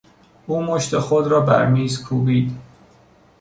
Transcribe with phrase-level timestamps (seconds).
[0.47, 2.51] او مشت خود را بر میز کوبید.